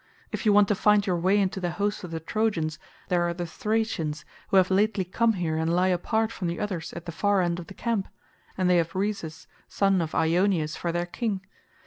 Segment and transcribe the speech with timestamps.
[0.31, 3.35] If you want to find your way into the host of the Trojans, there are
[3.35, 7.11] the Thracians, who have lately come here and lie apart from the others at the
[7.11, 8.07] far end of the camp;
[8.57, 11.45] and they have Rhesus son of Eioneus for their king.